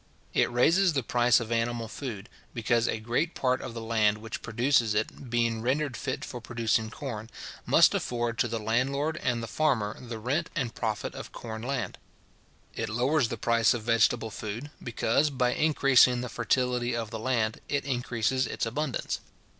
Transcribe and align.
It 0.33 0.49
raises 0.51 0.93
the 0.93 1.03
price 1.03 1.39
of 1.39 1.51
animal 1.51 1.87
food; 1.87 2.27
because 2.55 2.87
a 2.87 2.99
great 2.99 3.35
part 3.35 3.61
of 3.61 3.75
the 3.75 3.81
land 3.83 4.17
which 4.17 4.41
produces 4.41 4.95
it, 4.95 5.29
being 5.29 5.61
rendered 5.61 5.95
fit 5.95 6.25
for 6.25 6.41
producing 6.41 6.89
corn, 6.89 7.29
must 7.67 7.93
afford 7.93 8.39
to 8.39 8.47
the 8.47 8.57
landlord 8.57 9.17
and 9.17 9.47
farmer 9.47 9.95
the 10.01 10.17
rent 10.17 10.49
and 10.55 10.73
profit 10.73 11.13
of 11.13 11.31
corn 11.31 11.61
land. 11.61 11.99
It 12.73 12.89
lowers 12.89 13.27
the 13.27 13.37
price 13.37 13.75
of 13.75 13.83
vegetable 13.83 14.31
food; 14.31 14.71
because, 14.81 15.29
by 15.29 15.53
increasing 15.53 16.21
the 16.21 16.29
fertility 16.29 16.95
of 16.95 17.11
the 17.11 17.19
land, 17.19 17.61
it 17.69 17.85
increases 17.85 18.47
its 18.47 18.65
abundance. 18.65 19.19